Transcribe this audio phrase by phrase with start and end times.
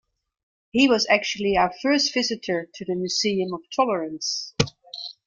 [0.71, 4.55] He was actually our first visitor to the Museum of Tolerance.